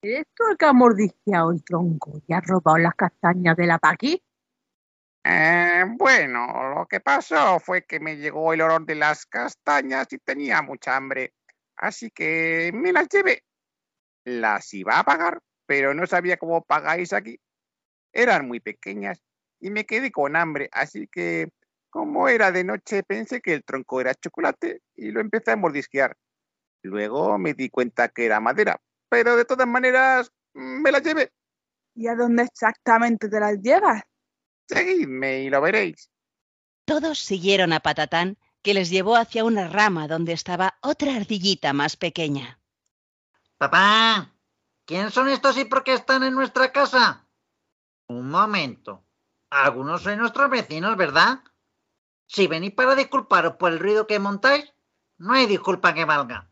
¿eres 0.00 0.26
tú 0.32 0.44
el 0.48 0.56
que 0.56 0.64
ha 0.64 0.72
mordisqueado 0.72 1.50
el 1.50 1.64
tronco 1.64 2.22
y 2.24 2.32
ha 2.32 2.40
robado 2.40 2.78
las 2.78 2.94
castañas 2.94 3.56
de 3.56 3.66
la 3.66 3.80
Paqui? 3.80 4.22
Eh, 5.24 5.84
bueno, 5.98 6.46
lo 6.76 6.86
que 6.86 7.00
pasó 7.00 7.58
fue 7.58 7.82
que 7.82 7.98
me 7.98 8.16
llegó 8.16 8.52
el 8.52 8.60
olor 8.60 8.86
de 8.86 8.94
las 8.94 9.26
castañas 9.26 10.06
y 10.12 10.18
tenía 10.18 10.62
mucha 10.62 10.94
hambre, 10.94 11.34
así 11.74 12.12
que 12.12 12.70
me 12.72 12.92
las 12.92 13.08
llevé. 13.08 13.42
Las 14.24 14.72
iba 14.72 15.00
a 15.00 15.02
pagar, 15.02 15.40
pero 15.66 15.92
no 15.92 16.06
sabía 16.06 16.36
cómo 16.36 16.62
pagáis 16.62 17.12
aquí. 17.12 17.40
Eran 18.12 18.46
muy 18.46 18.60
pequeñas 18.60 19.20
y 19.58 19.70
me 19.70 19.84
quedé 19.84 20.12
con 20.12 20.36
hambre, 20.36 20.68
así 20.70 21.08
que 21.08 21.48
como 21.90 22.28
era 22.28 22.52
de 22.52 22.62
noche 22.62 23.02
pensé 23.02 23.40
que 23.40 23.54
el 23.54 23.64
tronco 23.64 24.00
era 24.00 24.14
chocolate 24.14 24.82
y 24.94 25.10
lo 25.10 25.20
empecé 25.20 25.50
a 25.50 25.56
mordisquear. 25.56 26.16
Luego 26.82 27.38
me 27.38 27.54
di 27.54 27.68
cuenta 27.68 28.08
que 28.08 28.26
era 28.26 28.40
madera, 28.40 28.80
pero 29.08 29.36
de 29.36 29.44
todas 29.44 29.66
maneras 29.66 30.32
mm, 30.54 30.82
me 30.82 30.92
las 30.92 31.02
llevé. 31.02 31.32
¿Y 31.94 32.06
a 32.06 32.14
dónde 32.14 32.44
exactamente 32.44 33.28
te 33.28 33.40
las 33.40 33.60
llevas? 33.60 34.02
Seguidme 34.66 35.40
y 35.42 35.50
lo 35.50 35.60
veréis. 35.60 36.10
Todos 36.84 37.18
siguieron 37.18 37.72
a 37.72 37.80
Patatán, 37.80 38.38
que 38.62 38.74
les 38.74 38.90
llevó 38.90 39.16
hacia 39.16 39.44
una 39.44 39.68
rama 39.68 40.08
donde 40.08 40.32
estaba 40.32 40.78
otra 40.80 41.16
ardillita 41.16 41.72
más 41.72 41.96
pequeña. 41.96 42.60
Papá, 43.58 44.32
¿quién 44.84 45.10
son 45.10 45.28
estos 45.28 45.56
y 45.58 45.64
por 45.64 45.84
qué 45.84 45.94
están 45.94 46.22
en 46.22 46.34
nuestra 46.34 46.72
casa? 46.72 47.26
Un 48.06 48.28
momento. 48.28 49.04
Algunos 49.50 50.02
sois 50.02 50.16
nuestros 50.16 50.50
vecinos, 50.50 50.96
¿verdad? 50.96 51.40
Si 52.26 52.46
venís 52.46 52.72
para 52.72 52.94
disculparos 52.94 53.56
por 53.56 53.72
el 53.72 53.80
ruido 53.80 54.06
que 54.06 54.18
montáis, 54.18 54.72
no 55.18 55.34
hay 55.34 55.46
disculpa 55.46 55.94
que 55.94 56.04
valga. 56.04 56.49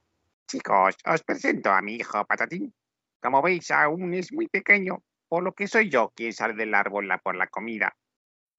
Chicos, 0.48 0.96
os 1.04 1.22
presento 1.22 1.70
a 1.70 1.82
mi 1.82 1.96
hijo 1.96 2.24
Patatín. 2.24 2.72
Como 3.20 3.42
veis, 3.42 3.70
aún 3.70 4.14
es 4.14 4.32
muy 4.32 4.48
pequeño, 4.48 5.02
por 5.28 5.42
lo 5.42 5.52
que 5.52 5.68
soy 5.68 5.90
yo 5.90 6.10
quien 6.16 6.32
sale 6.32 6.54
del 6.54 6.74
árbol 6.74 7.06
por 7.22 7.36
la 7.36 7.48
comida. 7.48 7.94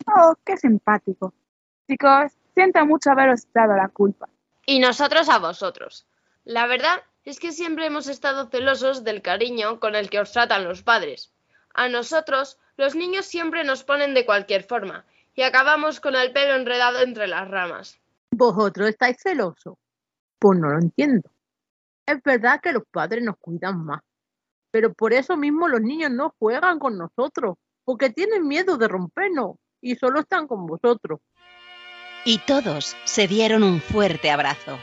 Oh, 0.06 0.36
qué 0.46 0.56
simpático. 0.56 1.34
Chicos, 1.88 2.34
siento 2.54 2.86
mucho 2.86 3.10
haberos 3.10 3.48
dado 3.54 3.76
la 3.76 3.88
culpa. 3.88 4.30
Y 4.68 4.80
nosotros 4.80 5.30
a 5.30 5.40
vosotros. 5.40 6.06
La 6.44 6.68
verdad 6.68 7.02
es 7.26 7.40
que 7.40 7.52
siempre 7.52 7.88
hemos 7.88 8.08
estado 8.08 8.50
celosos 8.50 9.04
del 9.04 9.24
cariño 9.24 9.80
con 9.80 9.96
el 9.96 10.12
que 10.12 10.20
os 10.20 10.32
tratan 10.32 10.66
los 10.66 10.84
padres. 10.84 11.34
A 11.74 11.90
nosotros, 11.90 12.60
los 12.78 12.96
niños 12.96 13.26
siempre 13.26 13.64
nos 13.64 13.84
ponen 13.84 14.14
de 14.14 14.28
cualquier 14.28 14.64
forma 14.64 15.06
y 15.34 15.42
acabamos 15.42 16.00
con 16.00 16.16
el 16.16 16.34
pelo 16.34 16.56
enredado 16.56 17.00
entre 17.00 17.26
las 17.26 17.48
ramas. 17.50 18.00
¿Vosotros 18.30 18.90
estáis 18.90 19.18
celosos? 19.20 19.76
Pues 20.38 20.60
no 20.60 20.70
lo 20.70 20.80
entiendo. 20.80 21.32
Es 22.10 22.24
verdad 22.24 22.60
que 22.60 22.72
los 22.72 22.82
padres 22.90 23.24
nos 23.24 23.38
cuidan 23.38 23.86
más, 23.86 24.02
pero 24.72 24.92
por 24.96 25.14
eso 25.14 25.38
mismo 25.38 25.68
los 25.68 25.80
niños 25.80 26.10
no 26.10 26.34
juegan 26.40 26.80
con 26.80 26.98
nosotros, 26.98 27.58
porque 27.84 28.10
tienen 28.10 28.48
miedo 28.48 28.78
de 28.78 28.88
rompernos 28.88 29.58
y 29.80 29.96
solo 29.96 30.22
están 30.22 30.48
con 30.48 30.66
vosotros. 30.66 31.20
Y 32.26 32.40
todos 32.40 32.98
se 33.04 33.28
dieron 33.28 33.62
un 33.62 33.80
fuerte 33.80 34.32
abrazo. 34.32 34.80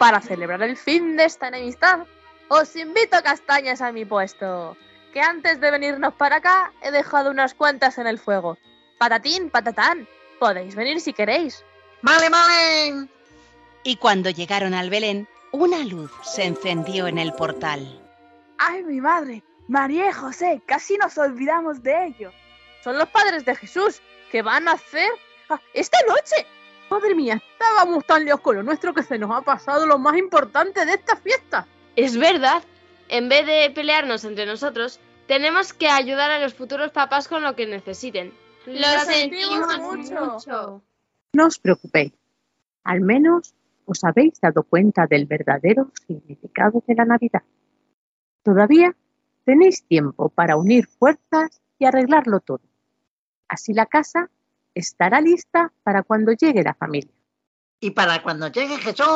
Para 0.00 0.22
celebrar 0.22 0.62
el 0.62 0.78
fin 0.78 1.18
de 1.18 1.26
esta 1.26 1.48
enemistad, 1.48 2.06
os 2.48 2.74
invito 2.74 3.18
a 3.18 3.22
castañas 3.22 3.82
a 3.82 3.92
mi 3.92 4.06
puesto. 4.06 4.74
Que 5.12 5.20
antes 5.20 5.60
de 5.60 5.70
venirnos 5.70 6.14
para 6.14 6.36
acá 6.36 6.72
he 6.80 6.90
dejado 6.90 7.30
unas 7.30 7.52
cuantas 7.52 7.98
en 7.98 8.06
el 8.06 8.18
fuego. 8.18 8.56
Patatín, 8.96 9.50
patatán, 9.50 10.08
podéis 10.38 10.74
venir 10.74 11.02
si 11.02 11.12
queréis. 11.12 11.62
¡Vale, 12.00 12.30
vale! 12.30 13.08
Y 13.82 13.96
cuando 13.96 14.30
llegaron 14.30 14.72
al 14.72 14.88
Belén, 14.88 15.28
una 15.52 15.84
luz 15.84 16.10
se 16.22 16.44
encendió 16.44 17.06
en 17.06 17.18
el 17.18 17.34
portal. 17.34 18.00
¡Ay, 18.56 18.82
mi 18.84 19.02
madre! 19.02 19.44
María 19.68 20.08
y 20.08 20.12
José, 20.12 20.62
casi 20.64 20.96
nos 20.96 21.18
olvidamos 21.18 21.82
de 21.82 22.06
ellos. 22.06 22.32
Son 22.82 22.96
los 22.96 23.08
padres 23.10 23.44
de 23.44 23.54
Jesús 23.54 24.00
que 24.32 24.40
van 24.40 24.66
a 24.66 24.72
hacer 24.72 25.10
ah, 25.50 25.60
esta 25.74 25.98
noche. 26.08 26.46
Madre 26.90 27.14
mía, 27.14 27.40
estábamos 27.52 28.04
tan 28.04 28.24
lejos 28.24 28.40
con 28.40 28.56
lo 28.56 28.62
nuestro 28.64 28.92
que 28.92 29.04
se 29.04 29.16
nos 29.16 29.30
ha 29.30 29.42
pasado 29.42 29.86
lo 29.86 29.98
más 29.98 30.16
importante 30.16 30.84
de 30.84 30.94
esta 30.94 31.14
fiesta. 31.16 31.66
Es 31.94 32.16
verdad. 32.16 32.64
En 33.08 33.28
vez 33.28 33.46
de 33.46 33.70
pelearnos 33.72 34.24
entre 34.24 34.44
nosotros, 34.44 34.98
tenemos 35.28 35.72
que 35.72 35.88
ayudar 35.88 36.32
a 36.32 36.40
los 36.40 36.54
futuros 36.54 36.90
papás 36.90 37.28
con 37.28 37.42
lo 37.42 37.54
que 37.54 37.66
necesiten. 37.66 38.32
Lo 38.66 38.88
sentimos 39.04 39.78
mucho. 39.78 40.82
No 41.32 41.46
os 41.46 41.58
preocupéis. 41.60 42.12
Al 42.82 43.00
menos 43.00 43.54
os 43.84 44.02
habéis 44.02 44.40
dado 44.40 44.64
cuenta 44.64 45.06
del 45.06 45.26
verdadero 45.26 45.92
significado 46.06 46.82
de 46.86 46.94
la 46.96 47.04
Navidad. 47.04 47.42
Todavía 48.42 48.96
tenéis 49.44 49.84
tiempo 49.84 50.28
para 50.28 50.56
unir 50.56 50.86
fuerzas 50.86 51.60
y 51.78 51.84
arreglarlo 51.84 52.40
todo. 52.40 52.62
Así 53.48 53.74
la 53.74 53.86
casa 53.86 54.28
estará 54.74 55.20
lista 55.20 55.72
para 55.82 56.02
cuando 56.02 56.32
llegue 56.32 56.62
la 56.62 56.74
familia. 56.74 57.12
Y 57.80 57.90
para 57.90 58.22
cuando 58.22 58.48
llegue 58.48 58.76
Jesús. 58.78 59.06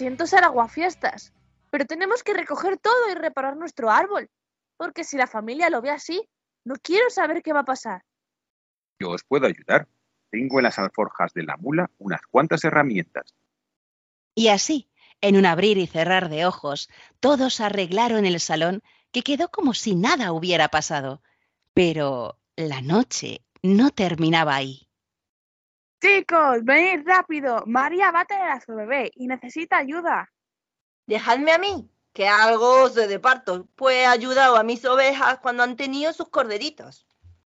Siento 0.00 0.26
ser 0.26 0.44
aguafiestas, 0.44 1.34
pero 1.70 1.84
tenemos 1.84 2.22
que 2.22 2.32
recoger 2.32 2.78
todo 2.78 3.10
y 3.10 3.14
reparar 3.14 3.58
nuestro 3.58 3.90
árbol. 3.90 4.30
Porque 4.78 5.04
si 5.04 5.18
la 5.18 5.26
familia 5.26 5.68
lo 5.68 5.82
ve 5.82 5.90
así, 5.90 6.26
no 6.64 6.76
quiero 6.82 7.10
saber 7.10 7.42
qué 7.42 7.52
va 7.52 7.60
a 7.60 7.64
pasar. 7.66 8.02
Yo 8.98 9.10
os 9.10 9.24
puedo 9.24 9.46
ayudar. 9.46 9.88
Tengo 10.30 10.58
en 10.58 10.62
las 10.62 10.78
alforjas 10.78 11.34
de 11.34 11.42
la 11.42 11.58
mula 11.58 11.90
unas 11.98 12.22
cuantas 12.30 12.64
herramientas. 12.64 13.34
Y 14.34 14.48
así, 14.48 14.90
en 15.20 15.36
un 15.36 15.44
abrir 15.44 15.76
y 15.76 15.86
cerrar 15.86 16.30
de 16.30 16.46
ojos, 16.46 16.88
todos 17.20 17.60
arreglaron 17.60 18.24
el 18.24 18.40
salón 18.40 18.82
que 19.12 19.20
quedó 19.20 19.50
como 19.50 19.74
si 19.74 19.96
nada 19.96 20.32
hubiera 20.32 20.68
pasado. 20.68 21.22
Pero 21.74 22.38
la 22.56 22.80
noche 22.80 23.44
no 23.62 23.90
terminaba 23.90 24.54
ahí. 24.54 24.88
Chicos, 26.00 26.64
venid 26.64 27.06
rápido. 27.06 27.62
María 27.66 28.10
va 28.10 28.20
a 28.20 28.24
tener 28.24 28.48
a 28.48 28.60
su 28.60 28.74
bebé 28.74 29.10
y 29.14 29.26
necesita 29.26 29.76
ayuda. 29.76 30.32
Dejadme 31.06 31.52
a 31.52 31.58
mí, 31.58 31.90
que 32.14 32.26
algo 32.26 32.88
sé 32.88 33.06
de 33.06 33.18
parto, 33.18 33.68
pues 33.76 33.96
he 33.96 34.06
ayudado 34.06 34.56
a 34.56 34.62
mis 34.62 34.82
ovejas 34.86 35.40
cuando 35.40 35.62
han 35.62 35.76
tenido 35.76 36.12
sus 36.14 36.30
corderitos. 36.30 37.06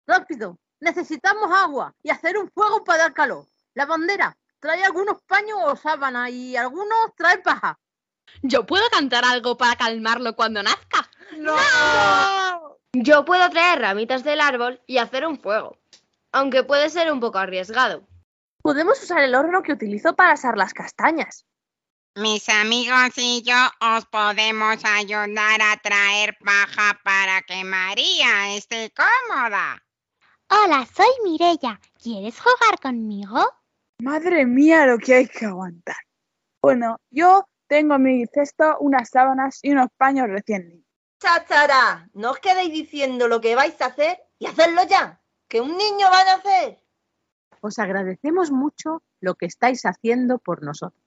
Rápido, 0.06 0.58
necesitamos 0.80 1.50
agua 1.52 1.94
y 2.02 2.10
hacer 2.10 2.36
un 2.36 2.50
fuego 2.50 2.84
para 2.84 3.04
dar 3.04 3.14
calor. 3.14 3.46
La 3.72 3.86
bandera, 3.86 4.36
trae 4.60 4.84
algunos 4.84 5.22
paños 5.22 5.58
o 5.64 5.74
sábanas 5.74 6.30
y 6.30 6.54
algunos 6.54 7.14
trae 7.16 7.38
paja. 7.38 7.78
Yo 8.42 8.66
puedo 8.66 8.86
cantar 8.90 9.24
algo 9.24 9.56
para 9.56 9.76
calmarlo 9.76 10.36
cuando 10.36 10.62
nazca. 10.62 11.08
Yo 12.92 13.24
puedo 13.24 13.48
traer 13.48 13.80
ramitas 13.80 14.22
del 14.22 14.42
árbol 14.42 14.82
y 14.86 14.98
hacer 14.98 15.26
un 15.26 15.40
fuego, 15.40 15.78
aunque 16.30 16.62
puede 16.62 16.90
ser 16.90 17.10
un 17.10 17.20
poco 17.20 17.38
arriesgado. 17.38 18.06
Podemos 18.64 19.02
usar 19.02 19.22
el 19.22 19.34
horno 19.34 19.62
que 19.62 19.74
utilizo 19.74 20.16
para 20.16 20.32
asar 20.32 20.56
las 20.56 20.72
castañas. 20.72 21.44
Mis 22.16 22.48
amigos 22.48 23.12
y 23.18 23.42
yo 23.42 23.54
os 23.78 24.06
podemos 24.06 24.82
ayudar 24.86 25.60
a 25.60 25.76
traer 25.82 26.34
paja 26.42 26.98
para 27.04 27.42
que 27.42 27.62
María 27.62 28.56
esté 28.56 28.90
cómoda. 28.96 29.84
Hola, 30.48 30.88
soy 30.96 31.10
Mirella. 31.24 31.78
¿Quieres 32.02 32.40
jugar 32.40 32.80
conmigo? 32.80 33.52
Madre 33.98 34.46
mía, 34.46 34.86
lo 34.86 34.96
que 34.96 35.14
hay 35.14 35.28
que 35.28 35.44
aguantar. 35.44 35.98
Bueno, 36.62 36.96
yo 37.10 37.46
tengo 37.66 37.96
en 37.96 38.02
mi 38.02 38.26
cesto 38.32 38.78
unas 38.80 39.10
sábanas 39.10 39.58
y 39.60 39.72
unos 39.72 39.88
paños 39.98 40.26
recién 40.28 40.62
limpios. 40.70 40.88
Chachara, 41.20 42.08
no 42.14 42.30
os 42.30 42.38
quedéis 42.38 42.72
diciendo 42.72 43.28
lo 43.28 43.42
que 43.42 43.56
vais 43.56 43.78
a 43.82 43.86
hacer 43.86 44.22
y 44.38 44.46
hacerlo 44.46 44.84
ya, 44.88 45.20
que 45.48 45.60
un 45.60 45.76
niño 45.76 46.06
va 46.10 46.22
a 46.22 46.36
nacer. 46.36 46.83
Os 47.64 47.78
agradecemos 47.78 48.50
mucho 48.50 49.02
lo 49.22 49.36
que 49.36 49.46
estáis 49.46 49.86
haciendo 49.86 50.38
por 50.38 50.62
nosotros. 50.62 51.00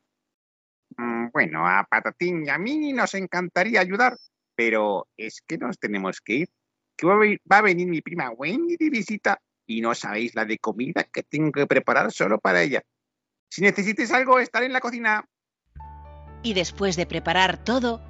Mm, 0.98 1.28
Bueno, 1.32 1.68
a 1.68 1.86
Patatín 1.88 2.48
y 2.48 2.50
a 2.50 2.58
mí 2.58 2.94
nos 2.94 3.14
encantaría 3.14 3.80
ayudar, 3.80 4.18
pero 4.56 5.08
es 5.18 5.44
que 5.46 5.60
nos 5.60 5.78
tenemos 5.78 6.20
que 6.20 6.34
ir. 6.34 6.50
Que 6.98 7.06
va 7.06 7.14
a 7.14 7.18
venir, 7.18 7.42
va 7.52 7.58
a 7.60 7.62
venir 7.62 7.88
mi 7.88 8.02
prima 8.02 8.32
Wendy 8.32 8.76
de 8.76 8.90
visita 8.90 9.40
y 9.68 9.82
no 9.82 9.94
sabéis 9.94 10.34
la 10.34 10.46
de 10.46 10.58
comida 10.58 11.04
que 11.04 11.22
tengo 11.22 11.52
que 11.52 11.68
preparar 11.68 12.12
solo 12.12 12.40
para 12.40 12.64
ella. 12.64 12.82
Si 13.52 13.62
necesites 13.62 14.12
algo, 14.12 14.40
estaré 14.40 14.66
en 14.66 14.74
la 14.74 14.82
cocina. 14.82 15.24
Y 16.42 16.56
después 16.56 16.96
de 16.96 17.06
preparar 17.06 17.64
todo, 17.64 18.02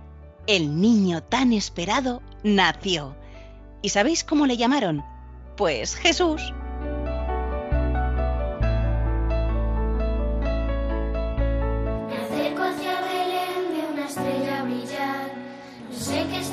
el 0.47 0.79
niño 0.79 1.21
tan 1.21 1.51
esperado 1.51 2.21
nació. 2.45 3.13
¿Y 3.81 3.89
sabéis 3.89 4.23
cómo 4.23 4.45
le 4.45 4.55
llamaron? 4.55 5.03
Pues 5.57 5.97
Jesús. 5.97 6.53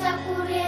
Qué 0.05 0.64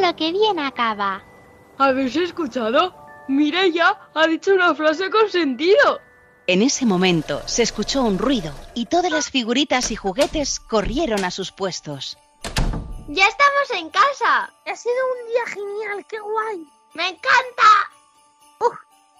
lo 0.00 0.14
que 0.16 0.32
bien 0.32 0.58
acaba. 0.58 1.22
¿Habéis 1.78 2.16
escuchado? 2.16 2.94
Mireia 3.28 3.98
ha 4.14 4.26
dicho 4.26 4.54
una 4.54 4.74
frase 4.74 5.10
con 5.10 5.28
sentido. 5.28 6.00
En 6.46 6.62
ese 6.62 6.86
momento 6.86 7.42
se 7.46 7.62
escuchó 7.62 8.02
un 8.02 8.18
ruido 8.18 8.52
y 8.74 8.86
todas 8.86 9.12
las 9.12 9.30
figuritas 9.30 9.90
y 9.90 9.96
juguetes 9.96 10.60
corrieron 10.60 11.24
a 11.24 11.30
sus 11.30 11.52
puestos. 11.52 12.16
¡Ya 13.08 13.26
estamos 13.26 13.70
en 13.74 13.90
casa! 13.90 14.52
Ha 14.66 14.76
sido 14.76 14.94
un 14.94 15.28
día 15.28 15.46
genial, 15.46 16.06
qué 16.08 16.18
guay. 16.18 16.66
¡Me 16.94 17.08
encanta! 17.08 17.90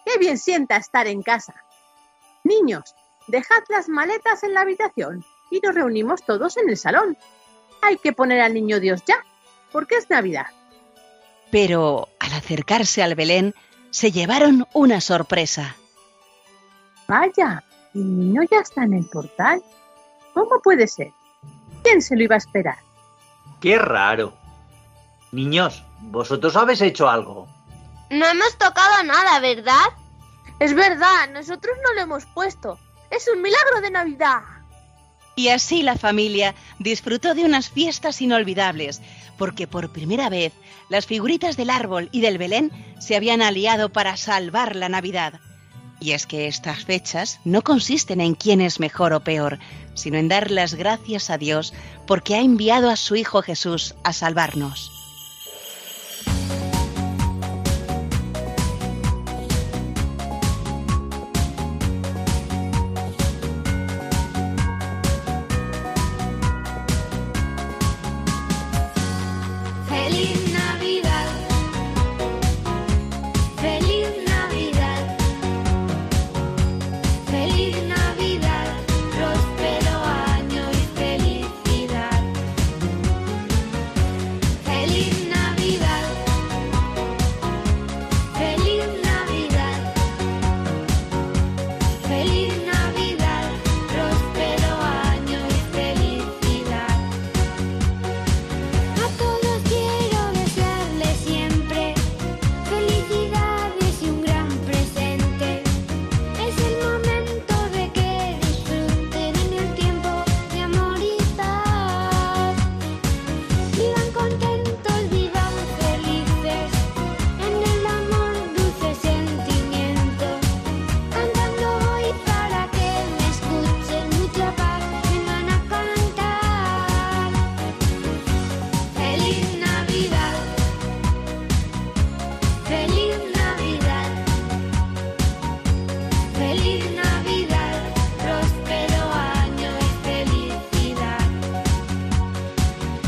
¡Qué 0.04 0.18
bien 0.18 0.38
sienta 0.38 0.76
estar 0.76 1.06
en 1.06 1.22
casa! 1.22 1.54
Niños, 2.44 2.94
dejad 3.26 3.62
las 3.68 3.90
maletas 3.90 4.42
en 4.42 4.54
la 4.54 4.62
habitación 4.62 5.22
y 5.50 5.60
nos 5.60 5.74
reunimos 5.74 6.24
todos 6.24 6.56
en 6.56 6.70
el 6.70 6.78
salón. 6.78 7.18
Hay 7.82 7.98
que 7.98 8.14
poner 8.14 8.40
al 8.40 8.54
niño 8.54 8.80
Dios 8.80 9.02
ya, 9.06 9.22
porque 9.70 9.96
es 9.96 10.08
Navidad. 10.08 10.46
Pero 11.50 12.08
al 12.20 12.32
acercarse 12.32 13.02
al 13.02 13.14
Belén, 13.14 13.54
se 13.90 14.12
llevaron 14.12 14.66
una 14.72 15.00
sorpresa. 15.00 15.76
Vaya, 17.06 17.64
el 17.94 18.18
niño 18.18 18.42
ya 18.50 18.58
está 18.60 18.84
en 18.84 18.94
el 18.94 19.06
portal. 19.06 19.62
¿Cómo 20.34 20.60
puede 20.62 20.86
ser? 20.86 21.12
¿Quién 21.82 22.02
se 22.02 22.16
lo 22.16 22.22
iba 22.22 22.34
a 22.34 22.38
esperar? 22.38 22.78
Qué 23.60 23.78
raro. 23.78 24.34
Niños, 25.32 25.82
¿vosotros 26.00 26.56
habéis 26.56 26.80
hecho 26.80 27.08
algo? 27.08 27.48
No 28.10 28.26
hemos 28.26 28.56
tocado 28.56 29.02
nada, 29.04 29.40
¿verdad? 29.40 29.86
Es 30.58 30.74
verdad, 30.74 31.30
nosotros 31.32 31.76
no 31.84 31.94
lo 31.94 32.00
hemos 32.00 32.26
puesto. 32.26 32.78
Es 33.10 33.28
un 33.32 33.42
milagro 33.42 33.80
de 33.80 33.90
Navidad. 33.90 34.42
Y 35.36 35.50
así 35.50 35.82
la 35.82 35.96
familia 35.96 36.54
disfrutó 36.78 37.34
de 37.34 37.44
unas 37.44 37.68
fiestas 37.70 38.20
inolvidables, 38.20 39.00
porque 39.38 39.66
por 39.66 39.90
primera 39.92 40.28
vez 40.28 40.52
las 40.90 41.06
figuritas 41.06 41.56
del 41.56 41.70
árbol 41.70 42.08
y 42.12 42.20
del 42.20 42.36
Belén 42.36 42.70
se 42.98 43.16
habían 43.16 43.40
aliado 43.40 43.90
para 43.90 44.16
salvar 44.16 44.76
la 44.76 44.88
Navidad. 44.88 45.40
Y 46.00 46.12
es 46.12 46.26
que 46.26 46.46
estas 46.46 46.84
fechas 46.84 47.40
no 47.44 47.62
consisten 47.62 48.20
en 48.20 48.34
quién 48.34 48.60
es 48.60 48.78
mejor 48.78 49.12
o 49.12 49.20
peor, 49.20 49.58
sino 49.94 50.18
en 50.18 50.28
dar 50.28 50.50
las 50.50 50.74
gracias 50.74 51.30
a 51.30 51.38
Dios 51.38 51.72
porque 52.06 52.34
ha 52.34 52.40
enviado 52.40 52.90
a 52.90 52.96
su 52.96 53.16
Hijo 53.16 53.42
Jesús 53.42 53.94
a 54.04 54.12
salvarnos. 54.12 54.97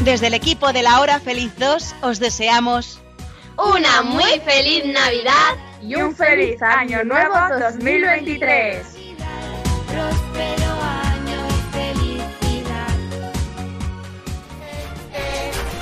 Desde 0.00 0.28
el 0.28 0.34
equipo 0.34 0.72
de 0.72 0.82
la 0.82 1.00
Hora 1.00 1.20
Feliz 1.20 1.52
2 1.58 1.94
os 2.00 2.18
deseamos 2.18 3.00
Una 3.58 4.00
muy 4.00 4.40
feliz 4.40 4.86
Navidad 4.86 5.56
Y 5.82 5.94
un 5.94 6.16
feliz 6.16 6.60
año 6.62 7.04
nuevo 7.04 7.34
2023. 7.58 8.86
Próspero 9.88 10.72
año 10.82 11.48
y 11.48 11.60
felicidad. 11.72 12.96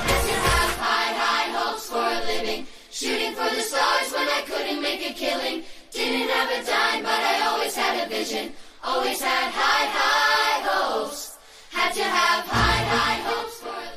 As 0.05 0.23
you 0.27 0.35
have 0.35 0.73
high, 0.79 1.13
high 1.15 1.51
hopes 1.53 1.85
for 1.89 2.03
a 2.03 2.19
living. 2.25 2.65
Shooting 2.91 3.35
for 3.35 3.49
the 3.55 3.61
stars 3.61 4.11
when 4.13 4.27
I 4.27 4.41
couldn't 4.45 4.81
make 4.81 5.01
a 5.09 5.13
killing. 5.13 5.63
Didn't 5.91 6.29
have 6.29 6.49
a 6.49 6.63
dime, 6.65 7.03
but 7.03 7.21
I 7.21 7.47
always 7.47 7.75
had 7.75 8.05
a 8.05 8.09
vision. 8.09 8.51
Always 8.83 9.21
had 9.21 9.51
high, 9.51 9.87
high 9.91 10.61
hopes. 10.69 11.37
Had 11.71 11.93
to 11.93 12.03
have 12.03 12.45
high, 12.45 12.83
high 12.83 13.21
hopes 13.29 13.58